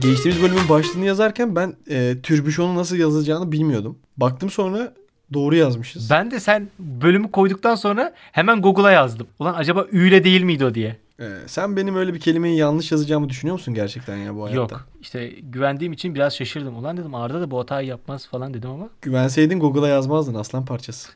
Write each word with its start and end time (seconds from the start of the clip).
Geçtiğimiz 0.00 0.42
bölümün 0.42 0.68
başlığını 0.68 1.04
yazarken 1.04 1.56
ben 1.56 1.74
e, 1.90 2.16
türbüşonu 2.22 2.76
nasıl 2.76 2.96
yazacağını 2.96 3.52
bilmiyordum. 3.52 3.98
Baktım 4.16 4.50
sonra 4.50 4.94
doğru 5.32 5.56
yazmışız. 5.56 6.10
Ben 6.10 6.30
de 6.30 6.40
sen 6.40 6.68
bölümü 6.78 7.30
koyduktan 7.30 7.74
sonra 7.74 8.12
hemen 8.16 8.62
Google'a 8.62 8.90
yazdım. 8.90 9.26
Ulan 9.38 9.54
acaba 9.54 9.86
üyle 9.92 10.24
değil 10.24 10.42
miydi 10.42 10.64
o 10.64 10.74
diye. 10.74 10.96
E, 11.20 11.28
sen 11.46 11.76
benim 11.76 11.96
öyle 11.96 12.14
bir 12.14 12.20
kelimeyi 12.20 12.56
yanlış 12.58 12.92
yazacağımı 12.92 13.28
düşünüyor 13.28 13.52
musun 13.52 13.74
gerçekten 13.74 14.16
ya 14.16 14.34
bu 14.34 14.44
hayatta? 14.44 14.74
Yok. 14.74 14.88
İşte 15.00 15.28
güvendiğim 15.28 15.92
için 15.92 16.14
biraz 16.14 16.36
şaşırdım. 16.36 16.76
Ulan 16.76 16.96
dedim 16.96 17.14
Arda 17.14 17.40
da 17.40 17.50
bu 17.50 17.58
hatayı 17.58 17.88
yapmaz 17.88 18.26
falan 18.26 18.54
dedim 18.54 18.70
ama. 18.70 18.88
Güvenseydin 19.02 19.60
Google'a 19.60 19.88
yazmazdın 19.88 20.34
aslan 20.34 20.64
parçası. 20.64 21.08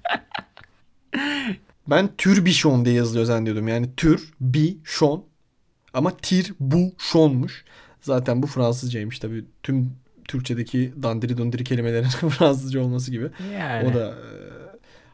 ben 1.87 2.09
türbişon 2.19 2.85
diye 2.85 2.95
yazılıyor 2.95 3.25
zannediyordum. 3.25 3.69
Yani 3.69 3.96
tür, 3.96 4.32
bi, 4.41 4.77
şon. 4.85 5.24
Ama 5.95 6.16
tir, 6.16 6.55
bu, 6.60 6.93
şonmuş. 6.98 7.65
Zaten 8.05 8.43
bu 8.43 8.47
Fransızcaymış 8.47 9.19
tabii. 9.19 9.45
Tüm 9.63 9.93
Türkçedeki 10.29 10.93
dandiri 11.03 11.39
dondiri 11.39 11.65
kelimelerin 11.65 12.09
Fransızca 12.29 12.80
olması 12.80 13.11
gibi. 13.11 13.30
Yani. 13.55 13.89
O 13.89 13.95
da 13.95 14.07
e, 14.09 14.15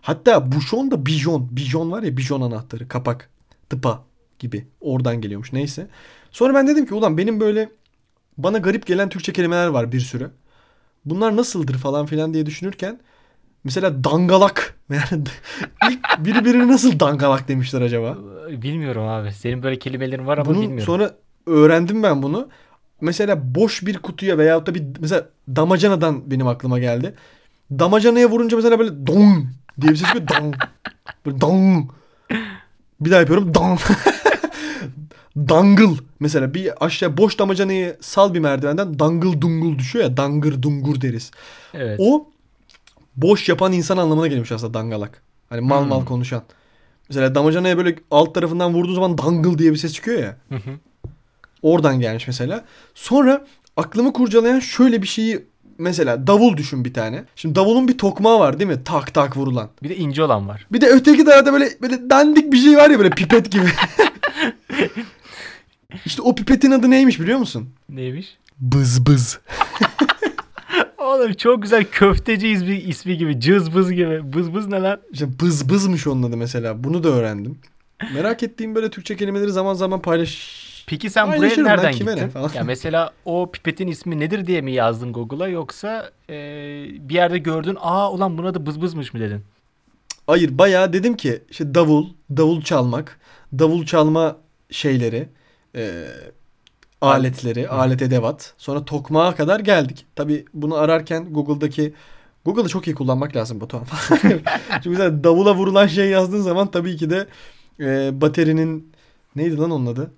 hatta 0.01 0.53
buşon 0.53 0.91
da 0.91 1.07
bijon. 1.07 1.49
Bijon 1.51 1.91
var 1.91 2.03
ya 2.03 2.17
bijon 2.17 2.41
anahtarı 2.41 2.89
kapak 2.89 3.31
tıpa 3.69 4.05
gibi 4.39 4.67
oradan 4.81 5.21
geliyormuş 5.21 5.53
neyse. 5.53 5.87
Sonra 6.31 6.55
ben 6.55 6.67
dedim 6.67 6.87
ki 6.87 6.95
ulan 6.95 7.19
benim 7.19 7.41
böyle 7.41 7.69
bana 8.39 8.59
garip 8.59 8.87
gelen 8.87 9.09
Türkçe 9.09 9.33
kelimeler 9.33 9.67
var 9.67 9.93
bir 9.93 10.01
sürü. 10.01 10.31
Bunlar 11.05 11.37
nasıldır 11.37 11.75
falan 11.75 12.07
filan 12.07 12.35
diye 12.35 12.47
düşünürken 12.47 13.01
mesela 13.65 14.05
dangalak 14.05 14.79
yani 14.91 15.25
ilk 15.91 16.25
biri 16.25 16.45
birine 16.45 16.69
nasıl 16.69 17.01
dangalak 17.01 17.49
demişler 17.49 17.81
acaba? 17.81 18.19
Bilmiyorum 18.49 19.09
abi. 19.09 19.33
Senin 19.33 19.63
böyle 19.63 19.79
kelimelerin 19.79 20.27
var 20.27 20.39
ama 20.39 20.51
Bunu 20.51 20.61
bilmiyorum. 20.61 20.85
sonra 20.85 21.15
öğrendim 21.47 22.03
ben 22.03 22.23
bunu. 22.23 22.49
Mesela 23.01 23.55
boş 23.55 23.87
bir 23.87 23.99
kutuya 23.99 24.39
veyahut 24.39 24.67
da 24.67 24.75
bir 24.75 24.83
mesela 25.01 25.29
damacanadan 25.49 26.31
benim 26.31 26.47
aklıma 26.47 26.79
geldi. 26.79 27.15
Damacanaya 27.71 28.31
vurunca 28.31 28.57
mesela 28.57 28.79
böyle 28.79 29.07
dong 29.07 29.45
diye 29.81 29.93
bir 29.93 29.97
ses 29.97 30.07
çıkıyor. 30.07 30.29
Dong. 30.29 30.55
Böyle 31.27 31.41
dong. 31.41 31.91
Bir 33.01 33.11
daha 33.11 33.21
yapıyorum. 33.21 33.55
Dong. 33.55 33.81
Dangle. 35.37 35.97
Mesela 36.21 36.55
bir 36.55 36.85
aşağı 36.87 37.17
boş 37.17 37.39
damacanayı 37.39 37.97
sal 38.01 38.35
bir 38.35 38.41
merdivenden 38.41 38.99
dangıl 38.99 39.41
dungul 39.41 39.79
düşüyor 39.79 40.05
ya. 40.05 40.17
Dangır 40.17 40.63
dungur 40.63 41.01
deriz. 41.01 41.31
Evet. 41.75 42.01
O 42.03 42.29
boş 43.17 43.49
yapan 43.49 43.73
insan 43.73 43.97
anlamına 43.97 44.27
geliyormuş 44.27 44.53
aslında 44.53 44.75
dangalak. 44.75 45.23
Hani 45.49 45.61
mal 45.61 45.85
mal 45.85 45.99
Hmm. 45.99 46.07
konuşan. 46.07 46.43
Mesela 47.09 47.35
damacanaya 47.35 47.77
böyle 47.79 47.97
alt 48.11 48.35
tarafından 48.35 48.75
vurduğu 48.75 48.95
zaman 48.95 49.19
dangle 49.19 49.59
diye 49.59 49.73
bir 49.73 49.77
ses 49.77 49.93
çıkıyor 49.93 50.19
ya. 50.23 50.37
Hı 50.49 50.55
hı. 50.55 50.71
Oradan 51.63 52.01
gelmiş 52.01 52.27
mesela. 52.27 52.65
Sonra 52.95 53.45
aklımı 53.77 54.13
kurcalayan 54.13 54.61
şöyle 54.61 55.03
bir 55.03 55.07
şeyi 55.07 55.47
mesela 55.79 56.27
davul 56.27 56.57
düşün 56.57 56.85
bir 56.85 56.95
tane. 56.95 57.25
Şimdi 57.37 57.55
davulun 57.55 57.89
bir 57.89 57.99
tokmağı 57.99 58.41
var 58.41 58.59
değil 58.59 58.71
mi? 58.71 58.85
Tak 58.85 59.15
tak 59.15 59.37
vurulan. 59.37 59.69
Bir 59.83 59.89
de 59.89 59.97
ince 59.97 60.23
olan 60.23 60.49
var. 60.49 60.67
Bir 60.73 60.81
de 60.81 60.87
öteki 60.87 61.25
tarafta 61.25 61.53
böyle 61.53 61.69
böyle 61.83 62.11
dandik 62.11 62.53
bir 62.53 62.59
şey 62.59 62.77
var 62.77 62.91
ya 62.91 62.99
böyle 62.99 63.11
pipet 63.11 63.51
gibi. 63.51 63.67
işte 66.07 66.23
o 66.23 66.35
pipetin 66.35 66.71
adı 66.71 66.91
neymiş 66.91 67.21
biliyor 67.21 67.39
musun? 67.39 67.69
Neymiş? 67.89 68.39
Bız 68.59 69.07
bız. 69.07 69.41
Oğlum 70.99 71.33
çok 71.33 71.63
güzel 71.63 71.85
köfteci 71.93 72.49
ismi, 72.49 72.77
ismi 72.77 73.19
gibi. 73.19 73.41
Cız 73.41 73.75
bız 73.75 73.93
gibi. 73.93 74.33
Bız 74.33 74.55
bız 74.55 74.67
ne 74.67 74.81
lan? 74.81 75.01
İşte 75.13 75.41
bız 75.41 75.69
bızmış 75.69 76.07
onun 76.07 76.23
adı 76.23 76.37
mesela. 76.37 76.85
Bunu 76.85 77.05
da 77.05 77.09
öğrendim. 77.09 77.59
Merak 78.15 78.43
ettiğim 78.43 78.75
böyle 78.75 78.91
Türkçe 78.91 79.17
kelimeleri 79.17 79.51
zaman 79.53 79.75
zaman 79.75 80.03
paylaş. 80.03 80.70
Peki 80.91 81.11
sen 81.11 81.29
buraya 81.29 81.63
nereden 81.63 81.93
kime 81.93 82.11
ne 82.11 82.15
gittin? 82.15 82.29
falan. 82.29 82.51
Ya 82.55 82.65
mesela 82.65 83.11
o 83.25 83.51
pipetin 83.53 83.89
ismi 83.89 84.21
nedir 84.21 84.47
diye 84.47 84.61
mi 84.61 84.73
yazdın 84.73 85.13
Google'a 85.13 85.49
yoksa 85.49 86.11
e, 86.31 86.35
bir 87.09 87.15
yerde 87.15 87.39
gördün 87.39 87.77
aa 87.81 88.13
ulan 88.13 88.39
buna 88.39 88.55
da 88.55 88.67
bız 88.67 88.81
bızmış 88.81 89.15
mı 89.15 89.21
dedin? 89.21 89.43
Hayır 90.27 90.59
bayağı 90.59 90.93
dedim 90.93 91.17
ki 91.17 91.43
işte 91.51 91.75
davul, 91.75 92.07
davul 92.37 92.63
çalmak, 92.63 93.19
davul 93.59 93.85
çalma 93.87 94.37
şeyleri, 94.71 95.29
e, 95.77 96.05
aletleri, 97.01 97.69
alet 97.69 98.03
edevat. 98.03 98.55
Sonra 98.59 98.85
tokmağa 98.85 99.35
kadar 99.35 99.61
geldik. 99.61 100.07
Tabi 100.17 100.45
bunu 100.55 100.75
ararken 100.75 101.33
Google'daki 101.33 101.95
Google'ı 102.45 102.69
çok 102.69 102.87
iyi 102.87 102.95
kullanmak 102.95 103.37
lazım 103.37 103.61
Batuhan 103.61 103.85
falan. 103.85 104.21
Çünkü 104.75 104.91
mesela 104.91 105.25
davula 105.25 105.55
vurulan 105.55 105.87
şey 105.87 106.09
yazdığın 106.09 106.43
zaman 106.43 106.71
tabii 106.71 106.97
ki 106.97 107.11
de 107.11 107.27
e, 107.81 108.21
baterinin 108.21 108.93
neydi 109.37 109.57
lan 109.57 109.71
onun 109.71 109.87
adı? 109.87 110.11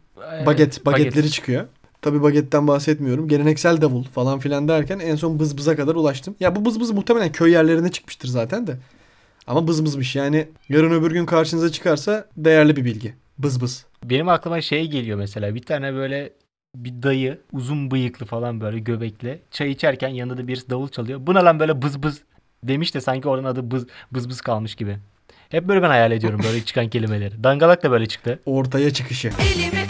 Baget, 0.47 0.87
bagetleri 0.87 1.17
baget. 1.17 1.33
çıkıyor. 1.33 1.67
Tabi 2.03 2.23
bagetten 2.23 2.69
bahsetmiyorum. 2.69 3.29
Geleneksel 3.29 3.81
davul 3.81 4.05
falan 4.05 4.39
filan 4.39 4.69
derken 4.69 4.99
en 4.99 5.17
son 5.17 5.39
bız 5.39 5.59
bıza 5.59 5.77
kadar 5.77 5.95
ulaştım. 5.95 6.35
Ya 6.41 6.57
bu 6.57 6.65
bız 6.65 6.81
bız 6.81 6.91
muhtemelen 6.91 7.33
köy 7.33 7.53
yerlerine 7.53 7.91
çıkmıştır 7.91 8.29
zaten 8.29 8.67
de. 8.67 8.77
Ama 9.47 9.67
bız 9.67 9.85
bızmış 9.85 10.17
yani 10.17 10.49
yarın 10.69 10.91
öbür 10.91 11.11
gün 11.11 11.27
karşınıza 11.27 11.73
çıkarsa 11.73 12.27
değerli 12.37 12.77
bir 12.77 12.85
bilgi. 12.85 13.15
Bız 13.39 13.61
bız. 13.61 13.87
Benim 14.05 14.29
aklıma 14.29 14.61
şey 14.61 14.91
geliyor 14.91 15.19
mesela 15.19 15.55
bir 15.55 15.63
tane 15.63 15.95
böyle 15.95 16.33
bir 16.77 17.03
dayı 17.03 17.41
uzun 17.53 17.91
bıyıklı 17.91 18.27
falan 18.27 18.61
böyle 18.61 18.79
göbekli 18.79 19.43
çay 19.51 19.71
içerken 19.71 20.09
yanında 20.09 20.37
da 20.37 20.49
birisi 20.49 20.71
davul 20.71 20.89
çalıyor. 20.89 21.21
Buna 21.23 21.45
lan 21.45 21.61
böyle 21.61 21.83
bız 21.83 22.03
bız 22.03 22.23
demiş 22.65 22.95
de 22.95 23.01
sanki 23.01 23.29
oradan 23.29 23.45
adı 23.45 23.71
bız 23.71 23.87
bız 24.13 24.29
bız 24.29 24.41
kalmış 24.41 24.75
gibi. 24.75 24.97
Hep 25.49 25.69
böyle 25.69 25.83
ben 25.83 25.89
hayal 25.89 26.13
ediyorum 26.13 26.41
böyle 26.45 26.61
çıkan 26.65 26.89
kelimeleri. 26.89 27.45
Dangalak 27.45 27.83
da 27.83 27.91
böyle 27.91 28.07
çıktı. 28.07 28.39
Ortaya 28.47 28.93
çıkışı. 28.93 29.29
Elimi 29.29 29.87